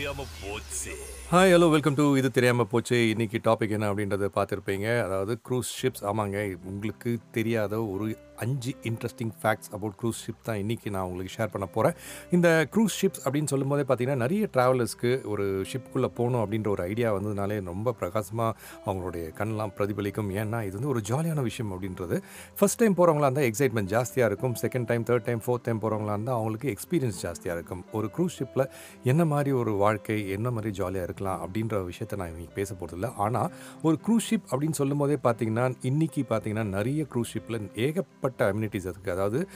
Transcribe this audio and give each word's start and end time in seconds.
தெரியாம 0.00 0.24
போச்சு. 0.42 0.92
Hi 1.32 1.50
hello 1.54 1.70
welcome 1.70 1.94
to 1.94 2.16
இது 2.16 2.30
தெரியாமல் 2.30 2.66
போச்சு. 2.66 3.08
இன்னைக்கு 3.08 3.38
டாபிக் 3.38 3.70
என்ன 3.70 3.94
அப்படின்றத 3.94 4.28
பார்த்துருப்பீங்க. 4.34 5.02
அதாவது 5.04 5.38
க்ரூஸ் 5.48 5.72
ஷிப்ஸ் 5.80 6.02
ஆமாங்க. 6.02 6.56
உங்களுக்கு 6.64 7.18
தெரியாத 7.30 7.84
ஒரு 7.84 8.16
அஞ்சு 8.44 8.72
interesting 8.90 9.32
facts 9.40 9.70
about 9.76 9.96
cruise 10.00 10.20
ship 10.24 10.42
தான் 10.48 10.58
இன்றைக்கி 10.62 10.90
நான் 10.94 11.06
உங்களுக்கு 11.10 11.34
ஷேர் 11.36 11.52
பண்ண 11.54 11.66
போகிறேன் 11.76 11.94
இந்த 12.36 12.48
க்ரூஸ் 12.74 12.96
ஷிப்ஸ் 13.00 13.22
அப்படின்னு 13.24 13.50
சொல்லும்போதே 13.52 13.84
பார்த்தீங்கன்னா 13.88 14.22
நிறைய 14.24 14.48
ட்ராவலர்ஸ்க்கு 14.54 15.10
ஒரு 15.32 15.46
ஷிப்புக்குள்ளே 15.70 16.10
போகணும் 16.18 16.42
அப்படின்ற 16.44 16.68
ஒரு 16.68 16.82
ஐடியா 16.90 17.08
வந்ததுனாலே 17.16 17.56
ரொம்ப 17.72 17.94
பிரகாசமாக 18.00 18.50
அவங்களுடைய 18.86 19.24
கண்ணெலாம் 19.38 19.74
பிரதிபலிக்கும். 19.78 20.30
ஏன்னா 20.42 20.60
இது 20.68 20.74
வந்து 20.78 20.92
ஒரு 20.94 21.02
ஜாலியான 21.10 21.42
விஷயம் 21.48 21.72
அப்படின்றது. 21.74 22.16
ஃபஸ்ட் 22.58 22.80
டைம் 22.82 22.96
போகிறவங்களா 22.98 23.28
இருந்தால் 23.28 23.48
எக்ஸைட்மெண்ட் 23.50 23.90
ஜாஸ்தியாக 23.94 24.30
இருக்கும். 24.30 24.54
Second 24.62 24.88
time 24.90 25.04
third 25.10 25.26
time 25.28 25.42
fourth 25.46 25.64
time 25.68 25.82
போகிறவங்களா 25.84 26.16
இருந்தால் 26.16 26.36
அவங்களுக்கு 26.38 26.68
எக்ஸ்பீரியன்ஸ் 26.74 27.20
ஜாஸ்தியாக 27.24 27.56
இருக்கும். 27.58 27.82
ஒரு 27.98 28.10
க்ரூஸ் 28.16 28.36
ஷிப்பில் 28.40 28.64
என்ன 29.12 29.22
மாதிரி 29.32 29.52
ஒரு 29.62 29.74
வாழ்க்கை 29.84 30.18
என்ன 30.36 30.50
மாதிரி 30.56 30.72
ஜாலியாக 30.80 31.08
இருக்கலாம் 31.08 31.40
அப்படின்ற 31.46 31.84
விஷயத்தை 31.90 32.18
நான் 32.20 32.32
இன்றைக்கி 32.34 32.54
பேச 32.54 32.70
போகிறதில்ல 32.74 33.10
ஆனால் 33.26 33.48
ஒரு 33.82 33.98
க்ரூஸ் 34.06 34.28
ஷிப் 34.30 34.48
அப்படின்னு 34.50 34.78
சொல்லும் 34.80 35.02
போதே 35.04 35.18
பார்த்தீங்கன்னா 35.26 35.66
இன்றைக்கி 35.90 36.24
பார்த்தீங்கன்னா 36.32 36.66
நிறைய 36.76 37.06
க்ரூஸ் 37.14 37.32
ஷிப்பில் 37.34 37.68
ஏகப்பட்ட 37.86 38.29
அம்யூனிட்டிஸ் 38.38 38.88
இருக்குது 38.92 39.14
அதாவது 39.16 39.48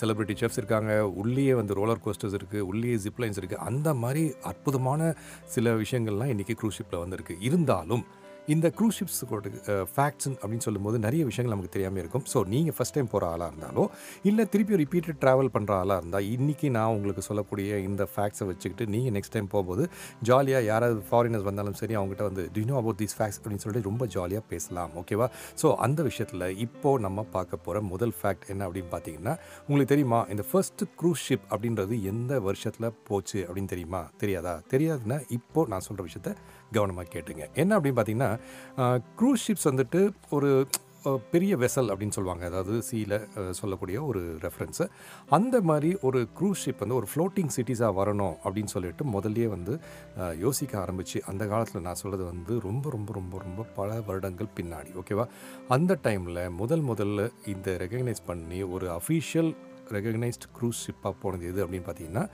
செலிபிரிட்டி 0.00 0.36
செஃப்ஸ் 0.40 0.58
இருக்காங்க 0.58 0.92
உள்ளேயே 1.06 1.54
வந்து 1.54 1.74
ரோலர் 1.74 2.02
கோஸ்டர்ஸ் 2.04 2.36
இருக்குது 2.38 2.60
உள்ளேயே 2.60 2.96
ஜிப்லைன்ஸ் 2.96 3.40
இருக்குது 3.42 3.64
அந்த 3.70 3.94
மாதிரி 3.94 4.34
அற்புதமான 4.42 5.14
சில 5.44 5.74
விஷயங்கள்லாம் 5.74 6.32
இன்றைக்கி 6.34 6.56
க்ரூஸ் 6.60 6.80
ஷிப்பில் 6.80 7.02
வந்திருக்கு. 7.04 7.36
இருந்தாலும் 7.40 8.04
இந்த 8.48 8.72
க்ரூஸ் 8.78 8.96
ஷிப்ஸோட 8.98 9.48
ஃபேக்ட்ஸ் 9.94 10.28
அப்படின்னு 10.28 10.58
சொல்லும்போது 10.58 10.98
நிறைய 10.98 11.24
விஷயங்கள் 11.24 11.54
நமக்கு 11.54 11.72
தெரியாமல் 11.72 12.00
இருக்கும். 12.02 12.24
ஸோ 12.32 12.46
நீங்கள் 12.46 12.74
ஃபஸ்ட் 12.76 12.94
டைம் 12.94 13.08
போகிற 13.12 13.30
ஆளாக 13.30 13.52
இருந்தாலோ 13.52 13.90
இல்லை 14.24 14.44
திருப்பி 14.44 14.76
ரிப்பீட்டட் 14.76 15.18
ட்ராவல் 15.24 15.50
பண்ணுற 15.56 15.72
ஆளாக 15.72 15.98
இருந்தால் 16.00 16.24
இன்றைக்கி 16.24 16.70
நான் 16.70 16.94
உங்களுக்கு 16.96 17.22
சொல்லக்கூடிய 17.22 17.78
இந்த 17.78 18.08
ஃபேக்ட்ஸை 18.14 18.46
வச்சுக்கிட்டு 18.46 18.86
நீங்கள் 18.86 19.12
நெக்ஸ்ட் 19.12 19.32
டைம் 19.32 19.46
போகும்போது 19.46 19.88
ஜாலியாக 20.22 20.64
யாராவது 20.64 21.02
ஃபாரினர்ஸ் 21.10 21.42
வந்தாலும் 21.42 21.72
சரி 21.72 21.96
அவங்ககிட்ட 21.96 22.22
வந்து 22.22 22.50
டினோ 22.52 22.72
அபவுட் 22.72 22.96
தீஸ் 22.96 23.16
ஃபேக்ட்ஸ் 23.18 23.38
அப்படின்னு 23.38 23.58
சொல்லிட்டு 23.58 23.88
ரொம்ப 23.88 24.06
ஜாலியாக 24.06 24.44
பேசலாம் 24.48 24.90
ஓகேவா 25.02 25.28
ஸோ 25.62 25.74
அந்த 25.76 26.02
விஷயத்தில் 26.02 26.56
இப்போது 26.56 27.02
நம்ம 27.02 27.22
பார்க்க 27.22 27.56
போகிற 27.56 27.80
முதல் 27.80 28.14
ஃபேக்ட் 28.22 28.48
என்ன 28.48 28.68
அப்படின்னு 28.68 28.88
பார்த்தீங்கன்னா 28.90 29.36
உங்களுக்கு 29.68 29.92
தெரியுமா 29.94 30.26
இந்த 30.30 30.44
ஃபர்ஸ்ட் 30.50 30.84
க்ரூஸ் 31.00 31.22
ஷிப் 31.28 31.46
அப்படின்றது 31.50 32.02
எந்த 32.02 32.40
வருஷத்தில் 32.40 32.92
போச்சு 33.08 33.46
அப்படின்னு 33.48 33.66
தெரியுமா? 33.66 34.10
தெரியாதா? 34.18 34.60
தெரியாதுன்னா 34.70 35.20
இப்போது 35.30 35.70
நான் 35.70 35.80
சொல்கிற 35.80 36.06
விஷயத்த 36.08 36.36
கவனமாக 36.76 37.12
கேட்டுங்க. 37.16 37.44
என்ன 37.62 37.78
அப்படின்னு 37.78 37.98
பார்த்தீங்கன்னா 37.98 38.32
க்ரூஸ் 39.20 39.44
ஷிப்ஸ் 39.48 39.68
வந்துட்டு 39.72 40.00
ஒரு 40.38 40.50
பெரிய 41.32 41.52
வெசல் 41.62 41.88
அப்படின்னு 41.92 42.16
சொல்லுவாங்க. 42.16 42.42
அதாவது 42.50 42.74
சீல 42.88 43.14
சொல்லக்கூடிய 43.60 43.96
ஒரு 44.10 44.20
ரெஃபரன்ஸு 44.44 44.84
அந்த 45.36 45.56
மாதிரி 45.68 45.90
ஒரு 46.08 46.20
க்ரூஸ் 46.38 46.62
ஷிப் 46.64 46.82
வந்து 46.84 46.98
ஒரு 46.98 47.08
ஃப்ளோட்டிங் 47.12 47.50
சிட்டிஸாக 47.56 47.96
வரணும் 48.00 48.36
அப்படின்னு 48.44 48.72
சொல்லிட்டு 48.74 49.04
முதல்லயே 49.14 49.48
வந்து 49.54 49.72
யோசிக்க 50.44 50.78
ஆரம்பித்து 50.82 51.24
அந்த 51.32 51.46
காலத்தில் 51.52 51.84
நான் 51.88 52.00
சொல்கிறது 52.02 52.24
வந்து 52.30 52.60
ரொம்ப 52.68 52.90
ரொம்ப 52.96 53.12
ரொம்ப 53.18 53.42
ரொம்ப 53.46 53.66
பல 53.80 53.98
வருடங்கள் 54.10 54.54
பின்னாடி 54.60 54.92
ஓகேவா 55.02 55.26
அந்த 55.76 55.98
டைமில் 56.06 56.42
முதல் 56.60 56.86
முதல்ல 56.92 57.28
இந்த 57.54 57.76
ரெகக்னைஸ் 57.84 58.22
பண்ணி 58.30 58.60
ஒரு 58.76 58.88
அஃபீஷியல் 58.98 59.52
ரெகக்னைஸ்ட் 59.96 60.46
க்ரூஸ் 60.56 60.82
ஷிப்பாக 60.86 61.14
போனது 61.22 61.46
எது 61.52 61.60
அப்படின்னு 61.64 61.86
பார்த்தீங்கன்னா 61.86 62.24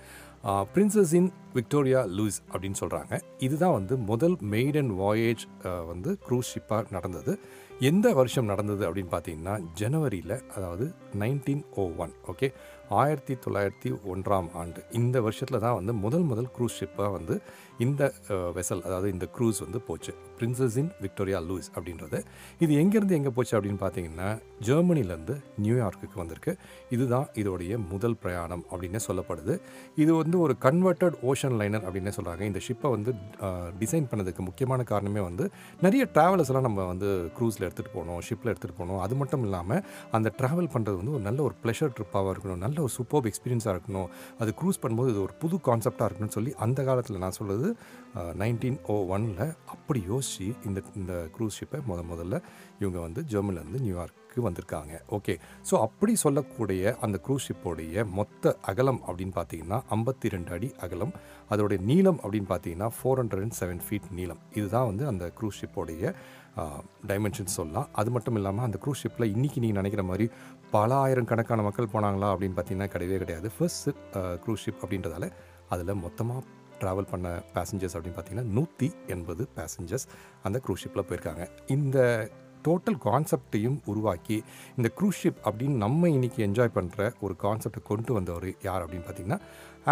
பிரின்சஸ் 0.49 1.13
இன் 1.15 1.31
விக்டோரியா 1.55 2.01
லூயிஸ் 2.07 2.39
அப்படின்னு 2.53 2.79
சொல்கிறாங்க 2.81 3.15
இதுதான் 3.39 3.73
வந்து 3.73 3.97
முதல் 4.11 4.37
மெய்டன் 4.51 4.91
வாயேஜ் 5.01 5.45
வந்து 5.87 6.19
க்ரூஸ் 6.27 6.53
ஷிப்பாக 6.53 6.91
நடந்தது. 6.91 7.33
எந்த 7.81 8.13
வருஷம் 8.13 8.45
நடந்தது 8.45 8.83
அப்படின்னு 8.89 9.13
பார்த்தீங்கன்னா 9.15 9.55
ஜனவரியில் 9.75 10.49
அதாவது 10.57 10.95
நைன்டீன் 11.19 11.63
ஓ 11.75 11.85
ஒன் 11.97 12.13
ஓகே 12.27 12.49
ஆயிரத்தி 13.03 13.35
தொள்ளாயிரத்தி 13.45 13.91
ஒன்றாம் 14.13 14.49
ஆண்டு. 14.61 14.81
இந்த 15.01 15.17
வருஷத்தில் 15.27 15.65
தான் 15.67 15.77
வந்து 15.79 15.93
முதல் 16.05 16.27
முதல் 16.31 16.51
க்ரூஸ் 16.57 16.79
ஷிப்பாக 16.81 17.11
வந்து 17.17 17.35
இந்த 17.85 18.03
வெசல் 18.57 18.83
அதாவது 18.87 19.09
இந்த 19.15 19.27
க்ரூஸ் 19.35 19.59
வந்து 19.65 19.81
போச்சு. 19.89 20.13
பிரின்சஸ் 20.39 20.77
இன் 20.81 20.89
விக்டோரியா 21.05 21.39
லூயிஸ் 21.49 21.71
அப்படின்றது. 21.77 22.19
இது 22.65 22.73
எங்கேருந்து 22.83 23.17
எங்கே 23.19 23.33
போச்சு 23.37 23.55
அப்படின்னு 23.59 23.81
பார்த்தீங்கன்னா 23.83 24.29
ஜெர்மனிலேருந்து 24.69 25.35
நியூயார்க்குக்கு 25.65 26.17
வந்திருக்கு. 26.23 26.53
இதுதான் 26.95 27.27
இதோடைய 27.43 27.79
முதல் 27.93 28.17
பிரயாணம் 28.23 28.65
அப்படின்னு 28.71 29.01
சொல்லப்படுது. 29.09 29.55
இது 30.03 30.13
வந்து 30.23 30.37
ஒரு 30.45 30.57
கன்வெர்ட்டட் 30.67 31.19
ஓஷன் 31.31 31.57
லைனர் 31.61 31.85
அப்படின்னு 31.87 32.15
சொல்கிறாங்க 32.19 32.45
இந்த 32.51 32.63
ஷிப்பை 32.67 32.91
வந்து 32.97 33.13
டிசைன் 33.83 34.09
பண்ணதுக்கு 34.13 34.43
முக்கியமான 34.49 34.83
காரணமே 34.93 35.23
வந்து 35.29 35.47
நிறைய 35.87 36.05
ட்ராவலர்ஸ் 36.17 36.53
எல்லாம் 36.53 36.69
நம்ம 36.69 36.87
வந்து 36.93 37.11
க்ரூஸில் 37.39 37.67
எடுத்துகிட்டு 37.69 37.97
போகணும் 37.97 38.21
ஷிப்பில் 38.29 38.53
எடுத்துகிட்டு 38.53 38.81
போகணும் 38.81 39.03
அது 39.07 39.17
மட்டும் 39.23 39.45
இல்லாமல் 39.49 39.83
அந்த 40.19 40.33
ட்ராவல் 40.41 40.73
பண்ணுறது 40.75 40.99
வந்து 41.03 41.15
ஒரு 41.19 41.25
நல்ல 41.29 41.43
ஒரு 41.49 41.57
ப்ளஷர் 41.65 41.95
ட்ரிப்பாக 41.99 42.35
இருக்கணும். 42.35 42.63
நல்ல 42.67 42.78
ஒரு 42.87 42.93
சூப்பர் 42.99 43.31
எக்ஸ்பீரியன்ஸாக 43.31 43.75
இருக்கணும். 43.77 44.09
அது 44.43 44.51
க்ரூஸ் 44.61 44.81
பண்ணும்போது 44.83 45.13
இது 45.15 45.23
ஒரு 45.27 45.35
புது 45.43 45.59
கான்செப்டாக 45.69 46.09
இருக்கணும்னு 46.09 46.37
சொல்லி 46.39 46.53
அந்த 46.67 46.85
காலத்தில் 46.91 47.23
நான் 47.25 47.39
சொல்கிறது 47.41 47.69
நைன்டீன் 48.43 48.79
ஓ 48.93 48.97
ஒனில் 49.15 49.45
அப்படி 49.75 50.03
யோசித்து 50.13 50.69
இந்த 50.69 50.81
இந்த 51.01 51.15
க்ரூஸ் 51.35 51.59
ஷிப்பை 51.61 51.81
முத 51.91 52.03
முதல்ல 52.13 52.37
இவங்க 52.83 52.99
வந்து 53.07 53.21
ஜெர்மனிலேருந்து 53.33 53.85
நியூயார்க்கு 53.85 54.17
வந்திருக்காங்க. 54.47 54.95
ஓகே 55.17 55.35
ஸோ 55.69 55.75
அப்படி 55.87 56.13
சொல்லக்கூடிய 56.25 56.91
அந்த 57.05 57.17
க்ரூஸ் 57.27 57.47
ஷிப்போடைய 57.49 58.05
மொத்த 58.19 58.53
அகலம் 58.71 59.01
அப்படின்னு 59.07 59.35
பார்த்தீங்கன்னா 59.39 59.79
ஐம்பத்தி 59.97 60.33
ரெண்டு 60.35 60.51
அடி 60.57 60.69
அகலம். 60.87 61.15
அதோடைய 61.55 61.79
நீளம் 61.91 62.21
அப்படின்னு 62.25 62.51
பார்த்தீங்கன்னா 62.53 62.89
four 62.99 63.21
hundred 63.21 63.45
and 63.47 63.59
seven 63.61 63.83
feet 63.87 64.11
நீளம். 64.19 64.43
இதுதான் 64.59 64.89
வந்து 64.91 65.07
அந்த 65.13 65.27
க்ரூஸ் 65.41 65.61
ஷிப்போடைய 65.63 66.13
டைமென்ஷன்ஸ் 67.11 67.57
சொல்லலாம். 67.59 67.89
அது 68.01 68.11
மட்டும் 68.15 68.37
இல்லாமல் 68.39 68.67
அந்த 68.69 68.79
க்ரூஸ் 68.85 69.03
ஷிப்பில் 69.03 69.33
இன்றைக்கி 69.35 69.59
நீங்கள் 69.65 69.81
நினைக்கிற 69.81 70.03
மாதிரி 70.09 70.27
பல 70.75 70.91
ஆயிரம் 71.05 71.29
கணக்கான 71.31 71.61
மக்கள் 71.67 71.93
போனாங்களா 71.93 72.29
அப்படின்னு 72.33 72.57
பார்த்தீங்கன்னா 72.57 72.89
கிடையவே 72.95 73.19
கிடையாது. 73.23 73.49
ஃபர்ஸ்ட் 73.57 73.89
க்ரூஸ் 74.43 74.65
ஷிப் 74.65 74.83
அப்படின்றதால 74.85 75.27
அதில் 75.75 76.01
மொத்தமாக 76.05 76.43
ட்ராவல் 76.81 77.09
பண்ண 77.13 77.29
பேசஞ்சர்ஸ் 77.55 77.95
அப்படின்னு 77.97 78.19
பார்த்தீங்கன்னா 78.19 78.53
நூற்றி 78.59 78.89
எண்பது 79.15 79.45
பேசஞ்சர்ஸ் 79.59 80.07
அந்த 80.47 80.59
க்ரூஸ் 80.65 80.83
ஷிப்பில் 80.85 81.07
போயிருக்காங்க. 81.09 81.45
இந்த 81.77 81.99
டோட்டல் 82.67 82.99
கான்செப்டையும் 83.07 83.79
உருவாக்கி 83.91 84.39
இந்த 84.77 84.89
க்ரூஸ் 84.99 85.21
ஷிப் 85.23 85.41
அப்படின்னு 85.49 85.77
நம்ம 85.85 86.09
இன்னைக்கு 86.17 86.41
என்ஜாய் 86.47 86.73
பண்ணுற 86.79 87.11
ஒரு 87.25 87.35
கான்செப்டை 87.45 87.83
கொண்டு 87.91 88.13
வந்தவர் 88.19 88.49
யார் 88.69 88.83
அப்படின்னு 88.85 89.07
பார்த்தீங்கன்னா 89.09 89.41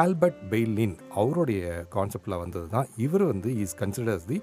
ஆல்பர்ட் 0.03 0.41
பெய்லின் 0.53 0.97
அவருடைய 1.20 1.84
கான்செப்டில் 1.97 2.41
வந்தது 2.44 2.69
தான் 2.76 2.88
இவர் 3.06 3.25
வந்து 3.32 3.50
is 3.64 3.76
considers 3.82 4.26
the 4.32 4.38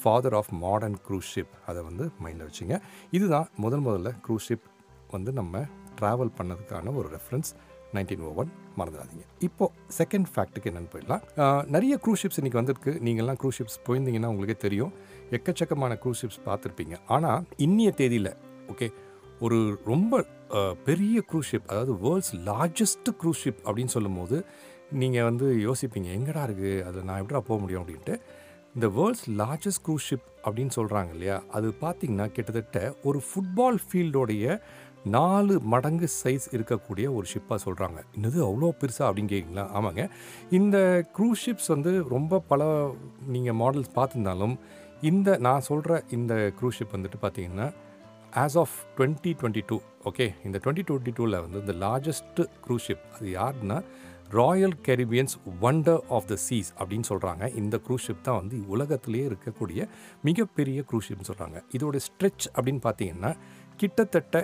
father 0.00 0.36
of 0.40 0.54
modern 0.64 0.96
cruise 1.08 1.30
ship 1.34 1.54
அதை 1.70 1.82
வந்து 1.90 2.06
மைண்டில் 2.24 2.48
வச்சுங்க. 2.48 2.76
இதுதான் 3.18 3.46
முதன் 3.64 3.86
முதல்ல 3.88 4.10
க்ரூஸ் 4.26 4.48
ஷிப் 4.48 4.66
வந்து 5.16 5.32
நம்ம 5.40 5.64
ட்ராவல் 6.00 6.32
பண்ணதுக்கான 6.38 6.94
ஒரு 7.00 7.08
ரெஃபரன்ஸ் 7.16 7.50
நைன்டீன் 7.94 8.22
ஓ 8.28 8.30
ஒன் 8.42 8.50
மறந்துடாதீங்க. 8.78 9.24
இப்போது 9.46 9.72
செகண்ட் 9.98 10.28
ஃபேக்ட்டுக்கு 10.32 10.70
என்னென்னு 10.70 10.90
போயிடலாம். 10.94 11.22
நிறைய 11.74 11.94
க்ரூஸ் 12.04 12.22
ஷிப்ஸ் 12.22 12.40
இன்றைக்கி 12.40 12.58
வந்திருக்கு. 12.60 12.92
நீங்கள்லாம் 13.06 13.38
க்ரூஸ் 13.42 13.58
ஷிப்ஸ் 13.58 13.78
போயிருந்தீங்கன்னா 13.86 14.30
உங்களுக்கே 14.32 14.58
தெரியும். 14.66 14.92
எக்கச்சக்கமான 15.38 15.98
க்ரூஸ் 16.04 16.22
ஷிப்ஸ் 16.22 16.40
பார்த்துருப்பீங்க. 16.48 16.96
ஆனால் 17.16 17.44
இன்னிய 17.66 17.92
தேதியில் 18.00 18.32
ஓகே 18.72 18.88
ஒரு 19.46 19.58
ரொம்ப 19.90 20.24
பெரிய 20.88 21.22
க்ரூஸ் 21.30 21.50
ஷிப் 21.52 21.68
அதாவது 21.72 21.94
வேர்ல்ட்ஸ் 22.06 22.34
லார்ஜஸ்ட் 22.48 23.08
க்ரூஸ் 23.20 23.42
ஷிப் 23.44 23.62
அப்படின்னு 23.66 23.94
சொல்லும்போது 23.96 24.36
நீங்கள் 25.00 25.26
வந்து 25.28 25.46
யோசிப்பீங்க 25.68 26.08
எங்கடா 26.18 26.42
இருக்குது 26.48 26.82
அதில் 26.88 27.06
நான் 27.08 27.22
எப்படா 27.22 27.40
போக 27.48 27.58
முடியும்? 27.62 27.82
அப்படின்ட்டு. 27.82 28.16
இந்த 28.76 28.88
வேர்ல்ட்ஸ் 28.98 29.26
லார்ஜஸ்ட் 29.40 29.82
க்ரூஸ் 29.86 30.06
ஷிப் 30.08 30.26
அப்படின்னு 30.46 30.72
சொல்கிறாங்க 30.78 31.10
இல்லையா? 31.16 31.36
அது 31.56 31.68
பார்த்தீங்கன்னா 31.84 32.26
கிட்டத்தட்ட 32.36 32.80
ஒரு 33.08 33.18
ஃபுட்பால் 33.28 33.78
ஃபீல்டோடைய 33.86 34.60
நாலு 35.06 35.60
மடங்கு 35.64 36.08
சைஸ் 36.14 36.46
இருக்கக்கூடிய 36.54 37.06
ஒரு 37.14 37.26
ஷிப்பாக 37.32 37.58
சொல்கிறாங்க 37.64 37.98
இன்னது 38.14 38.38
அவ்வளோ 38.46 38.68
பெருசா 38.80 39.04
அப்படின்னு 39.06 39.32
கேட்குங்களா 39.32 39.64
ஆமாங்க. 39.74 40.02
இந்த 40.50 40.76
க்ரூஸ் 41.16 41.42
ஷிப்ஸ் 41.42 41.66
வந்து 41.66 41.92
ரொம்ப 42.08 42.40
பல 42.48 42.62
நீங்கள் 43.26 43.54
மாடல்ஸ் 43.54 43.96
பார்த்துருந்தாலும் 43.96 44.54
இந்த 45.02 45.38
நான் 45.38 45.60
சொல்கிற 45.60 46.02
இந்த 46.10 46.34
க்ரூஸ் 46.58 46.78
ஷிப் 46.78 46.96
வந்துட்டு 46.96 47.20
பார்த்தீங்கன்னா 47.22 47.66
as 48.36 48.56
of 48.56 48.76
twenty 48.96 49.32
twenty 49.40 49.62
two 49.68 49.76
okay 50.04 50.26
இந்த 50.44 50.56
டுவெண்ட்டி 50.58 50.84
டுவெண்ட்டி 50.88 51.12
டூவில் 51.12 51.40
வந்து 51.40 51.60
இந்த 51.60 51.74
லார்ஜஸ்ட் 51.82 52.40
க்ரூஸ் 52.64 52.86
ஷிப் 52.86 53.04
அது 53.14 53.28
யாருன்னா 53.32 53.78
Royal 54.32 54.76
Caribbean's 54.82 55.34
Wonder 55.60 56.02
of 56.08 56.26
the 56.26 56.36
Seas 56.44 56.70
அப்படின்னு 56.78 57.08
சொல்கிறாங்க 57.08 57.54
இந்த 57.54 57.76
க்ரூஸ் 57.86 58.06
ஷிப் 58.06 58.22
தான் 58.22 58.38
வந்து 58.40 58.56
உலகத்திலேயே 58.68 59.26
இருக்கக்கூடிய 59.28 59.80
மிகப்பெரிய 60.24 60.84
க்ரூஸ் 60.90 61.08
ஷிப்னு 61.08 61.30
சொல்கிறாங்க 61.30 61.60
இதோட 61.72 61.96
ஸ்ட்ரெச் 62.06 62.46
அப்படின்னு 62.56 62.82
பார்த்தீங்கன்னா 62.84 63.32
கிட்டத்தட்ட 63.76 64.36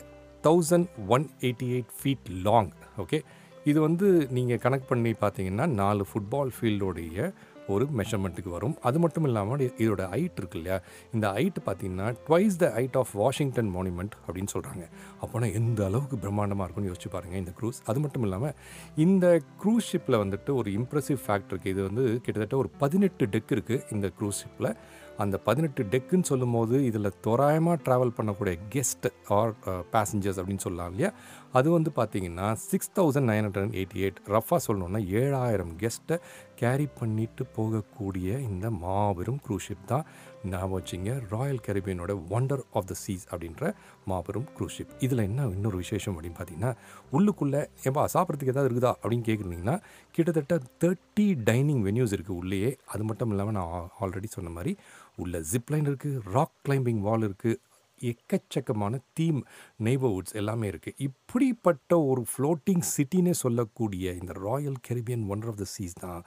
thousand 0.44 0.86
one 1.08 1.26
eighty 1.40 1.66
eight 1.74 1.94
feet 2.00 2.28
long 2.44 2.72
okay 2.98 3.20
இது 3.66 3.80
வந்து 3.80 4.06
நீங்கள் 4.30 4.58
கனெக்ட் 4.58 4.90
பண்ணி 4.90 5.14
பார்த்தீங்கன்னா 5.20 5.66
நாலு 5.74 6.04
ஃபுட்பால் 6.12 6.52
ஃபீல்டோடைய 6.56 7.32
ஒரு 7.68 7.84
மெஷர்மெண்ட்டுக்கு 7.98 8.50
வரும். 8.50 8.76
அது 8.84 8.98
மட்டும் 8.98 9.24
இல்லாமல் 9.24 9.60
இதோட 9.78 10.02
ஹைட் 10.08 10.38
இருக்கு 10.38 10.58
இல்லையா? 10.58 10.78
இந்த 11.14 11.26
ஹைட் 11.32 11.58
பார்த்தீங்கன்னா 11.66 12.08
twice 12.26 12.56
the 12.56 12.68
height 12.74 12.96
of 12.96 13.12
Washington 13.14 13.70
monument 13.76 14.14
அப்படின்னு 14.26 14.52
சொல்கிறாங்க 14.52 14.84
அப்போனா 15.20 15.52
எந்த 15.52 15.84
அளவுக்கு 15.84 16.16
பிரம்மாண்டமாக 16.16 16.66
இருக்கும்னு 16.66 16.90
யோசிச்சு 16.90 17.08
பாருங்கள் 17.08 17.38
இந்த 17.38 17.52
க்ரூஸ் 17.60 17.78
அது 17.86 18.00
மட்டும் 18.00 18.22
இல்லாமல் 18.22 18.54
இந்த 18.96 19.26
க்ரூஸ் 19.62 19.90
ஷிப்பில் 19.90 20.18
வந்துட்டு 20.18 20.54
ஒரு 20.54 20.70
இம்ப்ரெசிவ் 20.70 21.20
ஃபேக்ட் 21.26 21.52
இருக்குது 21.52 21.70
இது 21.70 21.82
வந்து 21.82 22.20
கிட்டத்தட்ட 22.20 22.56
ஒரு 22.56 22.70
பதினெட்டு 22.78 23.26
டெக் 23.26 23.52
இருக்குது 23.52 23.82
இந்த 23.90 24.10
க்ரூஸ் 24.18 24.42
ஷிப்பில் 24.42 24.70
அந்த 25.18 25.38
பதினெட்டு 25.38 25.82
டெக்குன்னு 25.84 26.22
சொல்லும்போது 26.22 26.84
இதில் 26.84 27.16
தோராயமாக 27.20 27.82
ட்ராவல் 27.86 28.14
பண்ணக்கூடிய 28.18 28.58
கெஸ்ட் 28.74 29.08
ஆர் 29.28 29.52
பேசஞ்சர்ஸ் 29.94 30.38
அப்படின்னு 30.40 30.64
சொல்லலாம் 30.66 30.90
இல்லையா? 30.90 31.12
அது 31.52 31.70
வந்து 31.70 31.90
பார்த்தீங்கன்னா 31.96 32.52
six 32.52 32.94
thousand 32.98 33.28
nine 33.30 33.44
hundred 33.46 33.62
and 33.62 33.74
eighty 33.74 34.00
eight 34.04 34.20
ரஃபாக 34.26 34.60
சொல்லணுன்னா 34.66 35.00
ஏழாயிரம் 35.22 35.72
கெஸ்ட்டை 35.82 36.18
கேரி 36.54 36.88
பண்ணிட்டு 37.00 37.44
போகக்கூடிய 37.56 38.40
இந்த 38.50 38.70
மாபெரும் 38.70 39.40
க்ரூஷிப் 39.48 39.84
தான். 39.86 40.06
ஞாபகம் 40.44 40.72
வச்சிங்க 40.72 41.22
ராயல் 41.30 41.60
கரீபியனோட 41.66 42.12
ஒண்டர் 42.30 42.62
ஆஃப் 42.72 42.86
த 42.86 42.94
சீஸ் 42.94 43.26
அப்படின்ற 43.30 43.64
மாபெரும் 44.06 44.46
க்ரூஸ் 44.56 44.76
ஷிப் 44.76 44.94
இதில் 45.00 45.18
என்ன 45.18 45.46
இன்னொரு 45.46 45.76
விசேஷம் 45.76 46.14
அப்படின்னு 46.14 46.38
பார்த்தீங்கன்னா 46.38 46.72
உள்ளுக்குள்ளே 47.12 47.60
ஏப்பா 47.84 48.04
சாப்பிட்றதுக்கு 48.14 48.54
ஏதாவது 48.54 48.68
இருக்குதா 48.68 48.94
அப்படின்னு 49.02 49.24
கேட்குறீங்கன்னா 49.24 49.76
கிட்டத்தட்ட 50.14 50.60
தேர்ட்டி 50.84 51.34
டைனிங் 51.44 51.82
வென்யூஸ் 51.82 52.12
இருக்குது 52.12 52.36
உள்ளேயே. 52.36 52.78
அது 52.86 53.04
மட்டும் 53.04 53.30
இல்லாமல் 53.30 53.52
நான் 53.52 53.90
ஆல்ரெடி 54.00 54.26
சொன்ன 54.26 54.48
மாதிரி 54.48 54.72
உள்ள 55.16 55.40
ஜிப்லைன் 55.52 55.86
இருக்குது 55.86 56.22
ராக் 56.32 56.56
கிளைம்பிங் 56.66 57.00
வால் 57.00 57.22
இருக்குது 57.22 57.60
எக்கச்சக்கமான 58.00 58.98
தீம் 59.14 59.40
நெய்பர்ஹுட்ஸ் 59.84 60.32
எல்லாமே 60.32 60.68
இருக்குது 60.68 60.96
இப்படிப்பட்ட 60.98 62.00
ஒரு 62.04 62.26
ஃப்ளோட்டிங் 62.32 62.84
சிட்டினே 62.94 63.30
சொல்லக்கூடிய 63.30 64.14
இந்த 64.14 64.32
Royal 64.32 64.80
Caribbean 64.88 65.24
Wonder 65.28 65.48
of 65.48 65.56
the 65.56 65.64
Seas 65.64 65.94
தான் 65.94 66.22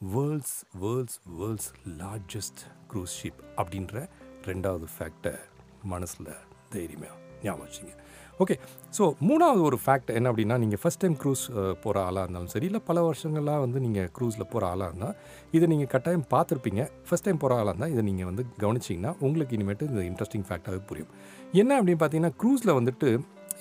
world's 0.00 0.52
world's 0.82 1.16
world's 1.38 1.70
largest 2.02 2.60
cruise 2.90 3.14
ship 3.20 3.40
அப்படின்ற 3.60 3.94
ரெண்டாவது 4.50 4.86
ஃபேக்டை 4.92 5.32
மனசில் 5.92 6.30
தைரியமாக 6.74 7.16
ஞாபகம் 7.44 7.64
வச்சுங்க. 7.66 7.92
ஓகே 8.42 8.54
ஸோ 8.96 9.04
மூணாவது 9.28 9.60
ஒரு 9.68 9.78
ஃபேக்ட் 9.82 10.10
என்ன 10.18 10.30
அப்படின்னா 10.30 10.56
நீங்கள் 10.62 10.80
ஃபஸ்ட் 10.82 11.02
டைம் 11.02 11.16
க்ரூஸ் 11.22 11.42
போகிற 11.82 11.96
ஆளாக 12.06 12.22
இருந்தாலும் 12.24 12.52
சரி 12.54 12.66
இல்லை 12.70 12.80
பல 12.88 13.02
வருஷங்களாக 13.08 13.64
வந்து 13.64 13.80
நீங்கள் 13.86 14.08
க்ரூஸில் 14.16 14.46
போகிற 14.54 14.64
ஆளாக 14.72 14.88
இருந்தால் 14.90 15.14
இதை 15.56 15.68
நீங்கள் 15.72 15.90
கட்டாயம் 15.94 16.26
பார்த்துருப்பீங்க. 16.34 16.84
ஃபஸ்ட் 17.08 17.26
டைம் 17.28 17.42
போகிற 17.42 17.58
ஆளாக 17.60 17.72
இருந்தால் 17.72 17.92
இதை 17.96 18.04
நீங்கள் 18.10 18.28
வந்து 18.30 18.44
கவனிச்சிங்கன்னா 18.64 19.12
உங்களுக்கு 19.28 19.56
இனிமேட்டு 19.58 19.90
இந்த 19.90 20.04
இன்ட்ரெஸ்டிங் 20.10 20.46
ஃபேக்டாகவே 20.50 20.82
புரியும். 20.92 21.12
என்ன 21.62 21.70
அப்படின்னு 21.80 22.02
பார்த்தீங்கன்னா 22.04 22.34
க்ரூஸில் 22.42 22.76
வந்துட்டு 22.80 23.10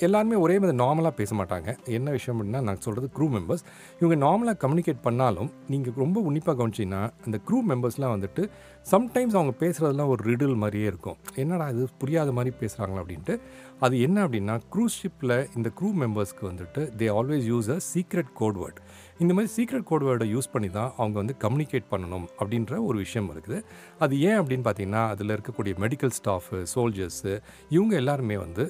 எல்லாருமே 0.06 0.36
ஒரே 0.36 0.56
மாதிரி 0.60 0.78
நார்மலாக 0.78 1.14
பேச 1.20 1.32
மாட்டாங்க 1.36 1.70
என்ன 1.98 2.12
விஷயம் 2.12 2.36
அப்படின்னா 2.36 2.62
நான் 2.62 2.82
சொல்கிறது 2.86 3.08
க்ரூ 3.16 3.26
மெம்பர்ஸ் 3.36 3.64
இவங்க 4.00 4.16
நார்மலாக 4.26 4.58
கம்யூனிகேட் 4.64 5.02
பண்ணாலும் 5.08 5.50
நீங்கள் 5.68 5.94
ரொம்ப 6.04 6.22
உன்னிப்பாக 6.28 6.56
கவனிச்சிங்கன்னா 6.60 7.02
அந்த 7.26 7.40
க்ரூ 7.48 7.60
மெம்பர்ஸ்லாம் 7.72 8.14
வந்துட்டு 8.16 8.44
சம்டைம்ஸ் 8.92 9.36
அவங்க 9.40 9.54
பேசுகிறதுலாம் 9.64 10.12
ஒரு 10.14 10.22
ரிடில் 10.30 10.56
மாதிரியே 10.56 10.88
இருக்கும். 10.92 11.18
என்னடா 11.36 11.70
இது 11.70 11.88
புரியாத 11.98 12.32
மாதிரி 12.32 12.56
பேசுகிறாங்களா 12.62 13.02
அப்படின்ட்டு. 13.04 13.36
அது 13.80 13.96
என்ன 14.08 14.18
அப்படின்னா 14.26 14.56
க்ரூஸ் 14.74 14.98
ஷிப்பில் 15.02 15.36
இந்த 15.58 15.72
க்ரூ 15.80 15.92
மெம்பர்ஸ்க்கு 16.02 16.46
வந்துட்டு 16.52 16.82
they 17.00 17.08
always 17.20 17.46
use 17.54 17.70
a 17.76 17.80
secret 17.94 18.34
code 18.34 18.60
word 18.64 18.80
இந்த 19.24 19.32
மாதிரி 19.34 19.52
சீக்ரெட் 19.58 19.88
கோட் 19.90 20.04
வேர்டை 20.04 20.28
யூஸ் 20.36 20.52
பண்ணி 20.52 20.70
தான் 20.70 20.92
அவங்க 20.98 21.16
வந்து 21.22 21.36
கம்யூனிகேட் 21.44 21.88
பண்ணணும் 21.94 22.28
அப்படின்ற 22.40 22.74
ஒரு 22.86 22.98
விஷயம் 22.98 23.32
இருக்குது. 23.34 23.58
அது 24.00 24.14
ஏன் 24.20 24.40
அப்படின்னு 24.42 24.66
பார்த்தீங்கன்னா 24.68 25.04
அதில் 25.14 25.36
இருக்கக்கூடிய 25.38 25.76
மெடிக்கல் 25.84 26.14
ஸ்டாஃபு 26.20 26.60
சோல்ஜர்ஸு 26.76 27.34
இவங்க 27.70 27.96
எல்லாருமே 27.96 28.38
வந்து 28.38 28.66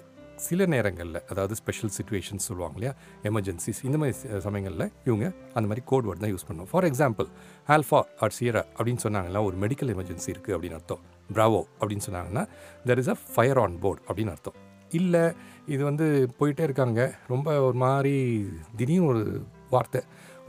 சில 0.48 0.66
நேரங்களில் 0.74 1.20
அதாவது 1.32 1.54
ஸ்பெஷல் 1.60 1.92
சுச்சுவேஷன்ஸ் 1.98 2.48
சொல்லுவாங்க 2.50 2.76
இல்லையா? 2.78 2.94
எமர்ஜென்சிஸ் 3.30 3.80
இந்த 3.88 3.98
மாதிரி 4.02 4.40
சமயங்களில் 4.48 4.86
இவங்க 5.08 5.26
அந்த 5.58 5.66
மாதிரி 5.70 5.84
கோட் 5.92 6.08
வேர்ட் 6.08 6.24
தான் 6.24 6.34
யூஸ் 6.34 6.48
பண்ணுவோம் 6.50 6.70
for 6.72 6.88
example 6.90 7.28
alpha 7.76 8.00
or 8.26 8.36
Sierra 8.40 8.64
அப்படின்னு 8.78 9.04
சொன்னாங்கன்னா 9.06 9.44
ஒரு 9.50 9.58
மெடிக்கல் 9.64 9.92
எமர்ஜென்சி 9.96 10.30
இருக்குது 10.34 10.56
அப்படின்னு 10.56 10.78
அர்த்தம். 10.80 11.02
ப்ராவோ 11.36 11.62
அப்படின்னு 11.80 12.06
சொன்னாங்கன்னா 12.08 12.44
there 12.90 13.02
is 13.04 13.12
a 13.16 13.18
fire 13.34 13.62
on 13.64 13.78
board 13.86 14.02
அப்படின்னு 14.08 14.34
அர்த்தம். 14.36 14.58
இல்லை 15.00 15.24
இது 15.74 15.82
வந்து 15.90 16.06
போயிட்டே 16.40 16.64
இருக்காங்க. 16.68 17.02
ரொம்ப 17.34 17.50
ஒரு 17.68 17.78
மாதிரி 17.86 18.16
திடீர்னு 18.78 19.10
ஒரு 19.12 19.24
வார்த்தை. 19.74 20.02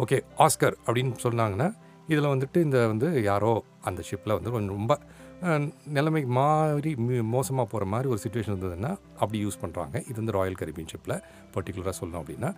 ஓகே 0.03 0.19
ஆஸ்கர் 0.45 0.77
அப்படின்னு 0.87 1.15
சொன்னாங்கன்னா 1.27 1.69
இதில் 2.13 2.33
வந்துட்டு 2.35 2.59
இந்த 2.67 2.79
வந்து 2.93 3.09
யாரோ 3.31 3.51
அந்த 3.89 4.01
ஷிப்பில் 4.09 4.37
வந்து 4.37 4.53
கொஞ்சம் 4.55 4.77
ரொம்ப 4.79 4.95
நிலைமை 5.97 6.23
மாறி 6.39 6.91
மோசமாக 7.35 7.67
போகிற 7.73 7.85
மாதிரி 7.93 8.09
ஒரு 8.13 8.21
சுச்சுவேஷன் 8.25 8.53
இருந்ததுன்னா 8.55 8.91
அப்படி 9.23 9.39
யூஸ் 9.47 9.61
பண்ணுறாங்க 9.63 9.97
இது 10.09 10.17
வந்து 10.21 10.35
ராயல் 10.39 10.59
கரிபியன்ஷிப்பில் 10.63 11.17
பர்டிகுலராக 11.55 11.95
சொல்லணும் 12.01 12.21
அப்படின்னா. 12.23 12.51